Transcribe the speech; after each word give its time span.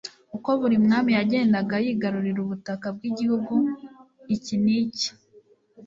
Uko 0.35 0.49
buri 0.59 0.75
mwami 0.85 1.11
yagendaga 1.17 1.75
yigarurira 1.85 2.39
ubutaka 2.45 2.85
bw'igihugu 2.95 3.53
iki 4.35 4.55
n'iki 4.63 5.09